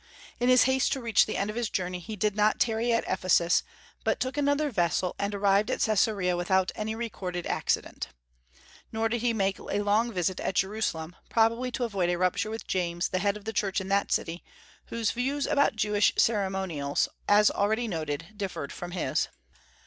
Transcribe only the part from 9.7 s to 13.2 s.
long visit at Jerusalem, probably to avoid a rupture with James, the